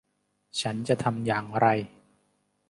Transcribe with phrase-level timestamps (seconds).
[0.61, 1.67] ฉันจะทำอย่างไร